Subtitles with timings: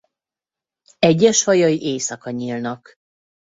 [0.99, 2.95] Egyes fajai éjszaka nyílnak.